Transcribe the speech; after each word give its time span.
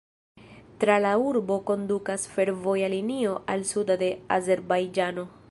Tra 0.83 0.95
la 1.05 1.11
urbo 1.23 1.57
kondukas 1.67 2.25
fervoja 2.39 2.89
linio 2.95 3.37
al 3.57 3.65
sudo 3.75 4.01
de 4.07 4.13
Azerbajĝano. 4.41 5.33